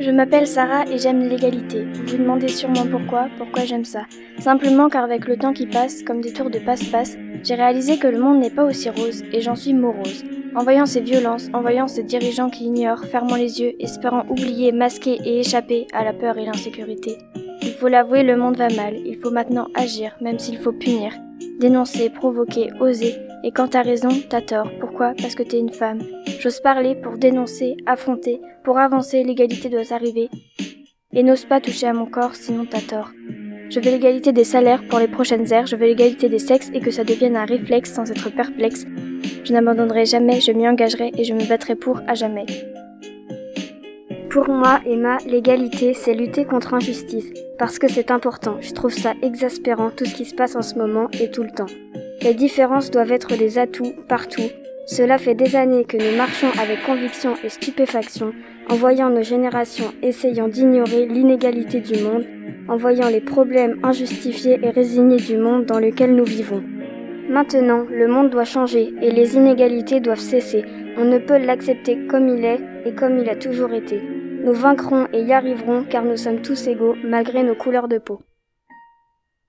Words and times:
Je 0.00 0.10
m'appelle 0.10 0.46
Sarah 0.46 0.84
et 0.90 0.98
j'aime 0.98 1.20
l'égalité. 1.28 1.84
Vous 1.92 2.06
vous 2.06 2.16
demandez 2.18 2.48
sûrement 2.48 2.86
pourquoi, 2.90 3.28
pourquoi 3.38 3.64
j'aime 3.64 3.84
ça. 3.84 4.02
Simplement 4.38 4.88
car 4.88 5.04
avec 5.04 5.26
le 5.26 5.36
temps 5.36 5.52
qui 5.52 5.66
passe, 5.66 6.02
comme 6.02 6.20
des 6.20 6.32
tours 6.32 6.50
de 6.50 6.58
passe-passe, 6.58 7.16
j'ai 7.42 7.54
réalisé 7.54 7.98
que 7.98 8.06
le 8.06 8.18
monde 8.18 8.40
n'est 8.40 8.50
pas 8.50 8.64
aussi 8.64 8.90
rose 8.90 9.22
et 9.32 9.40
j'en 9.40 9.54
suis 9.54 9.74
morose. 9.74 10.24
En 10.56 10.62
voyant 10.62 10.86
ces 10.86 11.00
violences, 11.00 11.48
en 11.52 11.62
voyant 11.62 11.88
ces 11.88 12.04
dirigeants 12.04 12.50
qui 12.50 12.64
ignorent, 12.66 13.04
fermant 13.04 13.36
les 13.36 13.60
yeux, 13.60 13.72
espérant 13.80 14.24
oublier, 14.28 14.70
masquer 14.72 15.18
et 15.24 15.40
échapper 15.40 15.86
à 15.92 16.04
la 16.04 16.12
peur 16.12 16.38
et 16.38 16.44
l'insécurité. 16.44 17.18
Il 17.62 17.72
faut 17.72 17.88
l'avouer, 17.88 18.22
le 18.22 18.36
monde 18.36 18.56
va 18.56 18.68
mal. 18.68 18.94
Il 19.04 19.16
faut 19.16 19.30
maintenant 19.30 19.68
agir, 19.74 20.16
même 20.20 20.38
s'il 20.38 20.58
faut 20.58 20.72
punir. 20.72 21.12
Dénoncer, 21.58 22.10
provoquer, 22.10 22.70
oser. 22.80 23.14
Et 23.42 23.50
quand 23.50 23.68
t'as 23.68 23.82
raison, 23.82 24.10
t'as 24.28 24.42
tort. 24.42 24.70
Pourquoi? 24.80 25.14
Parce 25.20 25.34
que 25.34 25.42
t'es 25.42 25.58
une 25.58 25.72
femme. 25.72 26.00
J'ose 26.44 26.60
parler 26.60 26.94
pour 26.94 27.16
dénoncer, 27.16 27.74
affronter. 27.86 28.38
Pour 28.64 28.76
avancer, 28.76 29.24
l'égalité 29.24 29.70
doit 29.70 29.94
arriver. 29.94 30.28
Et 31.14 31.22
n'ose 31.22 31.46
pas 31.46 31.58
toucher 31.58 31.86
à 31.86 31.94
mon 31.94 32.04
corps, 32.04 32.34
sinon 32.34 32.66
t'as 32.66 32.82
tort. 32.82 33.12
Je 33.70 33.80
veux 33.80 33.90
l'égalité 33.90 34.30
des 34.30 34.44
salaires 34.44 34.86
pour 34.86 34.98
les 34.98 35.08
prochaines 35.08 35.50
ères, 35.50 35.66
je 35.66 35.74
veux 35.74 35.86
l'égalité 35.86 36.28
des 36.28 36.38
sexes 36.38 36.70
et 36.74 36.80
que 36.80 36.90
ça 36.90 37.02
devienne 37.02 37.38
un 37.38 37.46
réflexe 37.46 37.94
sans 37.94 38.10
être 38.10 38.28
perplexe. 38.28 38.84
Je 39.42 39.54
n'abandonnerai 39.54 40.04
jamais, 40.04 40.42
je 40.42 40.52
m'y 40.52 40.68
engagerai 40.68 41.12
et 41.16 41.24
je 41.24 41.32
me 41.32 41.48
battrai 41.48 41.76
pour 41.76 42.02
à 42.06 42.12
jamais. 42.12 42.44
Pour 44.28 44.50
moi, 44.50 44.80
Emma, 44.84 45.16
l'égalité, 45.26 45.94
c'est 45.94 46.12
lutter 46.12 46.44
contre 46.44 46.74
injustice. 46.74 47.32
Parce 47.58 47.78
que 47.78 47.88
c'est 47.88 48.10
important. 48.10 48.58
Je 48.60 48.74
trouve 48.74 48.92
ça 48.92 49.14
exaspérant 49.22 49.88
tout 49.88 50.04
ce 50.04 50.14
qui 50.14 50.26
se 50.26 50.34
passe 50.34 50.56
en 50.56 50.62
ce 50.62 50.74
moment 50.74 51.08
et 51.18 51.30
tout 51.30 51.42
le 51.42 51.52
temps. 51.52 51.72
Les 52.20 52.34
différences 52.34 52.90
doivent 52.90 53.12
être 53.12 53.34
des 53.34 53.56
atouts 53.56 53.94
partout. 54.08 54.50
Cela 54.86 55.16
fait 55.16 55.34
des 55.34 55.56
années 55.56 55.84
que 55.84 55.96
nous 55.96 56.16
marchons 56.16 56.50
avec 56.60 56.84
conviction 56.84 57.34
et 57.42 57.48
stupéfaction, 57.48 58.32
en 58.68 58.74
voyant 58.74 59.08
nos 59.08 59.22
générations 59.22 59.92
essayant 60.02 60.46
d'ignorer 60.46 61.06
l'inégalité 61.06 61.80
du 61.80 62.02
monde, 62.02 62.26
en 62.68 62.76
voyant 62.76 63.08
les 63.08 63.22
problèmes 63.22 63.80
injustifiés 63.82 64.58
et 64.62 64.70
résignés 64.70 65.16
du 65.16 65.38
monde 65.38 65.64
dans 65.64 65.78
lequel 65.78 66.14
nous 66.14 66.24
vivons. 66.24 66.62
Maintenant, 67.30 67.86
le 67.90 68.06
monde 68.06 68.28
doit 68.28 68.44
changer 68.44 68.92
et 69.00 69.10
les 69.10 69.36
inégalités 69.36 70.00
doivent 70.00 70.18
cesser. 70.18 70.64
On 70.98 71.04
ne 71.06 71.18
peut 71.18 71.38
l'accepter 71.38 72.06
comme 72.06 72.28
il 72.28 72.44
est 72.44 72.60
et 72.84 72.94
comme 72.94 73.18
il 73.18 73.28
a 73.30 73.36
toujours 73.36 73.72
été. 73.72 74.02
Nous 74.44 74.52
vaincrons 74.52 75.06
et 75.14 75.22
y 75.22 75.32
arriverons 75.32 75.84
car 75.88 76.04
nous 76.04 76.18
sommes 76.18 76.42
tous 76.42 76.66
égaux 76.66 76.94
malgré 77.02 77.42
nos 77.42 77.54
couleurs 77.54 77.88
de 77.88 77.96
peau. 77.96 78.20